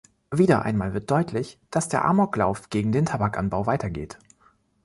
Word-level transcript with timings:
Wieder 0.31 0.63
einmal 0.63 0.95
wird 0.95 1.11
deutlich, 1.11 1.59
dass 1.69 1.87
der 1.87 2.03
Amoklauf 2.05 2.71
gegen 2.71 2.91
den 2.91 3.05
Tabakanbau 3.05 3.67
weitergeht. 3.67 4.17